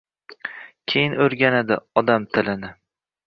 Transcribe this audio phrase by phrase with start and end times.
[0.93, 2.73] keyin oʼrganadi odam tilini.